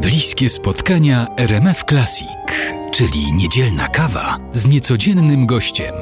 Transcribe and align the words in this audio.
Bliskie 0.00 0.48
spotkania 0.48 1.26
RMF 1.36 1.84
Classic, 1.84 2.28
czyli 2.90 3.32
niedzielna 3.32 3.88
kawa 3.88 4.38
z 4.52 4.66
niecodziennym 4.66 5.46
gościem. 5.46 5.94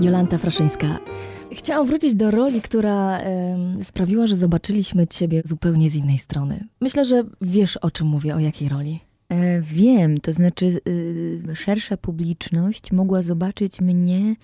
Jolanta 0.00 0.38
Fraszyńska. 0.38 0.98
Chciałam 1.52 1.86
wrócić 1.86 2.14
do 2.14 2.30
roli, 2.30 2.60
która 2.60 3.20
sprawiła, 3.84 4.26
że 4.26 4.36
zobaczyliśmy 4.36 5.06
Ciebie 5.06 5.42
zupełnie 5.44 5.90
z 5.90 5.94
innej 5.94 6.18
strony. 6.18 6.64
Myślę, 6.80 7.04
że 7.04 7.24
wiesz, 7.40 7.76
o 7.76 7.90
czym 7.90 8.06
mówię, 8.06 8.34
o 8.34 8.38
jakiej 8.38 8.68
roli. 8.68 9.00
E, 9.28 9.60
wiem, 9.60 10.20
to 10.20 10.32
znaczy 10.32 10.80
y, 10.88 11.56
szersza 11.56 11.96
publiczność 11.96 12.92
mogła 12.92 13.22
zobaczyć 13.22 13.80
mnie 13.80 14.36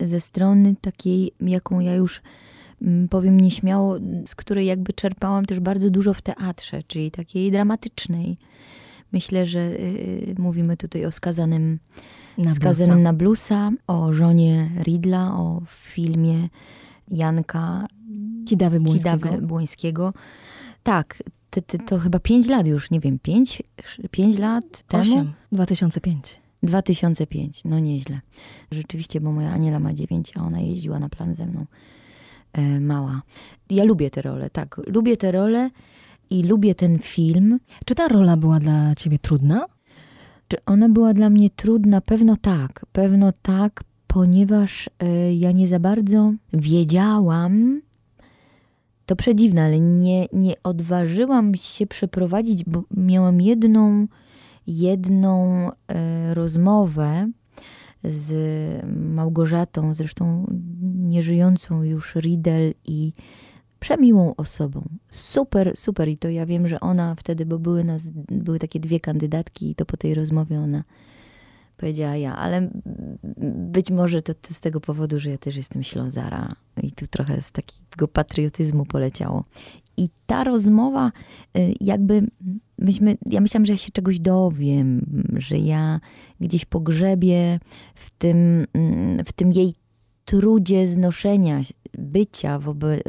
ze 0.00 0.20
strony 0.20 0.74
takiej, 0.80 1.32
jaką 1.40 1.80
ja 1.80 1.94
już 1.94 2.22
powiem 3.10 3.40
nieśmiało, 3.40 3.98
z 4.26 4.34
której 4.34 4.66
jakby 4.66 4.92
czerpałam 4.92 5.46
też 5.46 5.60
bardzo 5.60 5.90
dużo 5.90 6.14
w 6.14 6.22
teatrze, 6.22 6.82
czyli 6.82 7.10
takiej 7.10 7.50
dramatycznej. 7.50 8.38
Myślę, 9.12 9.46
że 9.46 9.60
y, 9.60 10.34
mówimy 10.38 10.76
tutaj 10.76 11.06
o 11.06 11.12
skazanym 11.12 11.78
na 12.38 12.54
skazanym 12.54 12.94
bluesa. 12.94 13.04
na 13.04 13.12
bluesa, 13.12 13.70
o 13.86 14.12
żonie 14.12 14.70
Ridla, 14.82 15.34
o 15.34 15.62
filmie 15.66 16.48
Janka 17.08 17.86
Kidawy 18.46 18.80
Błońskiego. 18.80 19.18
Kidawy 19.18 19.46
Błońskiego. 19.46 20.12
Tak, 20.82 21.22
to, 21.50 21.62
to, 21.62 21.78
to 21.78 21.98
chyba 21.98 22.18
pięć 22.18 22.48
lat 22.48 22.66
już, 22.66 22.90
nie 22.90 23.00
wiem, 23.00 23.18
pięć, 23.18 23.62
pięć 24.10 24.38
lat 24.38 24.82
temu? 24.88 25.02
Osiem, 25.02 25.32
2005. 25.52 26.40
2005, 26.62 27.64
no 27.64 27.78
nieźle. 27.78 28.20
Rzeczywiście, 28.70 29.20
bo 29.20 29.32
moja 29.32 29.50
Aniela 29.50 29.80
ma 29.80 29.94
dziewięć, 29.94 30.32
a 30.36 30.40
ona 30.40 30.60
jeździła 30.60 30.98
na 30.98 31.08
plan 31.08 31.34
ze 31.34 31.46
mną. 31.46 31.66
E, 32.52 32.80
mała. 32.80 33.22
Ja 33.70 33.84
lubię 33.84 34.10
te 34.10 34.22
role, 34.22 34.50
tak. 34.50 34.80
Lubię 34.86 35.16
te 35.16 35.32
role 35.32 35.70
i 36.30 36.42
lubię 36.42 36.74
ten 36.74 36.98
film. 36.98 37.58
Czy 37.84 37.94
ta 37.94 38.08
rola 38.08 38.36
była 38.36 38.60
dla 38.60 38.94
ciebie 38.94 39.18
trudna? 39.18 39.66
Czy 40.48 40.56
ona 40.66 40.88
była 40.88 41.14
dla 41.14 41.30
mnie 41.30 41.50
trudna? 41.50 42.00
Pewno 42.00 42.36
tak. 42.36 42.86
Pewno 42.92 43.32
tak, 43.42 43.84
ponieważ 44.06 44.90
e, 44.98 45.34
ja 45.34 45.52
nie 45.52 45.68
za 45.68 45.80
bardzo 45.80 46.32
wiedziałam, 46.52 47.82
to 49.06 49.16
przedziwne, 49.16 49.64
ale 49.64 49.80
nie, 49.80 50.26
nie 50.32 50.54
odważyłam 50.62 51.54
się 51.54 51.86
przeprowadzić, 51.86 52.64
bo 52.64 52.84
miałam 52.96 53.40
jedną, 53.40 54.06
jedną 54.66 55.68
e, 55.88 56.34
rozmowę 56.34 57.30
z 58.04 58.32
Małgorzatą, 59.14 59.94
zresztą 59.94 60.46
nieżyjącą 61.12 61.82
już 61.82 62.14
Riedel 62.14 62.74
i 62.84 63.12
przemiłą 63.80 64.34
osobą. 64.36 64.88
Super, 65.12 65.72
super. 65.76 66.08
I 66.08 66.18
to 66.18 66.28
ja 66.28 66.46
wiem, 66.46 66.68
że 66.68 66.80
ona 66.80 67.14
wtedy, 67.14 67.46
bo 67.46 67.58
były, 67.58 67.84
nas, 67.84 68.02
były 68.28 68.58
takie 68.58 68.80
dwie 68.80 69.00
kandydatki 69.00 69.70
i 69.70 69.74
to 69.74 69.86
po 69.86 69.96
tej 69.96 70.14
rozmowie 70.14 70.58
ona 70.58 70.84
powiedziała 71.76 72.16
ja, 72.16 72.36
ale 72.36 72.70
być 73.72 73.90
może 73.90 74.22
to, 74.22 74.34
to 74.34 74.54
z 74.54 74.60
tego 74.60 74.80
powodu, 74.80 75.20
że 75.20 75.30
ja 75.30 75.38
też 75.38 75.56
jestem 75.56 75.82
Ślązara 75.82 76.48
i 76.82 76.92
tu 76.92 77.06
trochę 77.06 77.42
z 77.42 77.52
takiego 77.52 78.08
patriotyzmu 78.08 78.86
poleciało. 78.86 79.44
I 79.96 80.08
ta 80.26 80.44
rozmowa, 80.44 81.12
y, 81.58 81.74
jakby 81.80 82.26
myśmy, 82.78 83.16
ja 83.26 83.40
myślałam, 83.40 83.66
że 83.66 83.72
ja 83.72 83.76
się 83.76 83.90
czegoś 83.92 84.20
dowiem, 84.20 85.06
że 85.36 85.58
ja 85.58 86.00
gdzieś 86.40 86.64
pogrzebię 86.64 87.60
w 87.94 88.10
tym, 88.10 88.66
mm, 88.72 89.24
w 89.24 89.32
tym 89.32 89.52
jej 89.52 89.74
trudzie 90.24 90.88
znoszenia 90.88 91.60
bycia 91.98 92.58
wobec, 92.58 93.02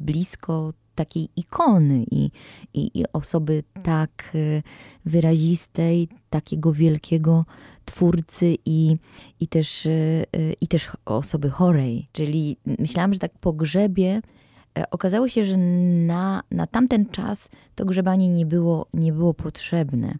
blisko 0.00 0.72
takiej 0.94 1.28
ikony 1.36 2.04
i, 2.10 2.30
i, 2.74 3.00
i, 3.00 3.04
osoby 3.12 3.62
tak 3.82 4.30
y, 4.34 4.62
wyrazistej, 5.04 6.08
takiego 6.30 6.72
wielkiego 6.72 7.44
twórcy 7.84 8.56
i, 8.66 8.96
i, 9.40 9.48
też, 9.48 9.86
y, 9.86 10.26
i 10.60 10.68
też 10.68 10.90
osoby 11.04 11.50
chorej. 11.50 12.08
Czyli 12.12 12.56
myślałam, 12.78 13.12
że 13.12 13.18
tak 13.18 13.32
pogrzebie. 13.38 14.22
E, 14.78 14.90
okazało 14.90 15.28
się, 15.28 15.44
że 15.44 15.56
na, 16.06 16.42
na 16.50 16.66
tamten 16.66 17.06
czas 17.06 17.48
to 17.74 17.84
grzebanie 17.84 18.28
nie 18.28 18.46
było, 18.46 18.86
nie 18.94 19.12
było 19.12 19.34
potrzebne. 19.34 20.14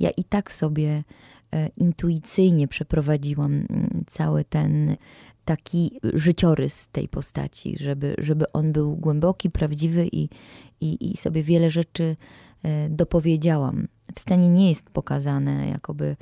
Ja 0.00 0.10
i 0.10 0.24
tak 0.24 0.52
sobie 0.52 1.04
e, 1.52 1.68
intuicyjnie 1.76 2.68
przeprowadziłam 2.68 3.52
mm, 3.52 4.04
cały 4.06 4.44
ten 4.44 4.96
taki 5.46 6.00
życiorys 6.14 6.88
tej 6.88 7.08
postaci, 7.08 7.76
żeby, 7.80 8.14
żeby 8.18 8.52
on 8.52 8.72
był 8.72 8.96
głęboki, 8.96 9.50
prawdziwy 9.50 10.08
i, 10.12 10.28
i, 10.80 11.12
i 11.12 11.16
sobie 11.16 11.42
wiele 11.42 11.70
rzeczy 11.70 12.16
e, 12.62 12.88
dopowiedziałam. 12.88 13.88
W 14.14 14.20
scenie 14.20 14.48
nie 14.48 14.68
jest 14.68 14.90
pokazane, 14.90 15.68
jakoby 15.68 16.16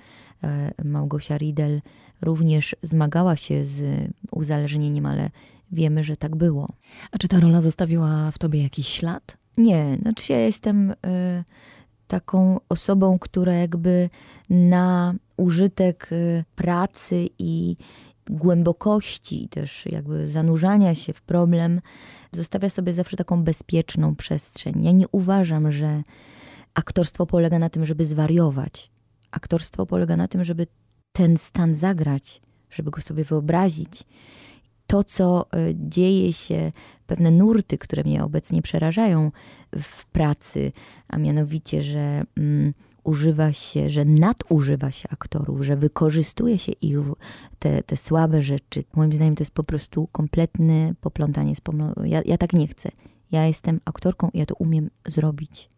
Małgosia 0.85 1.39
Riedel 1.39 1.83
również 2.23 2.77
zmagała 2.83 3.37
się 3.37 3.65
z 3.65 4.09
uzależnieniem, 4.31 5.07
ale 5.07 5.31
wiemy, 5.73 6.03
że 6.03 6.17
tak 6.17 6.37
było. 6.37 6.69
A 7.13 7.19
czy 7.19 7.29
ta 7.29 7.41
rola 7.41 7.61
zostawiła 7.61 8.31
w 8.31 8.39
tobie 8.39 8.63
jakiś 8.63 8.89
ślad? 8.89 9.37
Nie, 9.57 9.99
znaczy 10.03 10.33
ja 10.33 10.39
jestem 10.39 10.91
y, 10.91 10.95
taką 12.07 12.61
osobą, 12.69 13.19
która 13.19 13.55
jakby 13.55 14.09
na 14.51 15.15
użytek 15.37 16.09
y, 16.13 16.45
pracy 16.57 17.29
i 17.39 17.77
głębokości, 18.31 19.49
też 19.49 19.87
jakby 19.87 20.29
zanurzania 20.29 20.95
się 20.95 21.13
w 21.13 21.23
problem, 21.23 21.81
zostawia 22.33 22.71
sobie 22.71 22.93
zawsze 22.93 23.17
taką 23.17 23.43
bezpieczną 23.43 24.17
przestrzeń. 24.17 24.83
Ja 24.83 24.93
nie 24.93 25.09
uważam, 25.09 25.73
że 25.73 26.03
aktorstwo 26.75 27.27
polega 27.27 27.59
na 27.59 27.69
tym, 27.69 27.85
żeby 27.85 28.05
zwariować. 28.05 28.91
Aktorstwo 29.31 29.87
polega 29.87 30.17
na 30.17 30.29
tym, 30.29 30.45
żeby 30.45 30.67
ten 31.13 31.37
stan 31.37 31.75
zagrać, 31.75 32.41
żeby 32.71 32.91
go 32.91 33.01
sobie 33.01 33.25
wyobrazić. 33.25 34.05
To, 34.87 35.05
co 35.05 35.47
dzieje 35.75 36.33
się, 36.33 36.73
pewne 37.07 37.31
nurty, 37.31 37.79
które 37.79 38.05
mnie 38.05 38.25
obecnie 38.25 38.63
przerażają 38.63 39.33
w 39.83 40.07
pracy, 40.07 40.73
a 41.09 41.19
mianowicie, 41.19 41.83
że 41.83 42.23
mm, 42.37 42.75
używa 43.05 43.53
się, 43.53 43.91
że 43.91 44.05
nadużywa 44.05 44.91
się 44.91 45.09
aktorów, 45.13 45.63
że 45.63 45.77
wykorzystuje 45.77 46.59
się 46.59 46.73
ich 46.73 46.99
te, 47.59 47.83
te 47.83 47.97
słabe 47.97 48.43
rzeczy. 48.43 48.85
Moim 48.95 49.13
zdaniem 49.13 49.35
to 49.35 49.43
jest 49.43 49.55
po 49.55 49.65
prostu 49.65 50.09
kompletne 50.13 50.95
poplątanie 51.01 51.55
ja, 52.05 52.23
ja 52.25 52.39
tak 52.39 52.53
nie 52.53 52.67
chcę. 52.67 52.91
Ja 53.33 53.47
jestem 53.47 53.81
aktorką 53.85 54.31
i 54.35 54.39
ja 54.39 54.47
to 54.47 54.55
umiem 54.55 54.91
zrobić. 55.07 55.69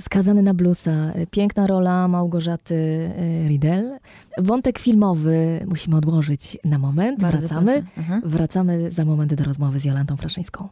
Skazany 0.00 0.42
na 0.42 0.54
bluesa. 0.54 1.12
Piękna 1.30 1.66
rola 1.66 2.08
Małgorzaty 2.08 3.10
Riedel. 3.48 3.98
Wątek 4.38 4.78
filmowy 4.78 5.64
musimy 5.66 5.96
odłożyć 5.96 6.58
na 6.64 6.78
moment. 6.78 7.20
Bardzo 7.20 7.38
Wracamy. 7.38 7.84
Wracamy 8.24 8.90
za 8.90 9.04
moment 9.04 9.34
do 9.34 9.44
rozmowy 9.44 9.80
z 9.80 9.84
Jolantą 9.84 10.16
Fraszyńską. 10.16 10.68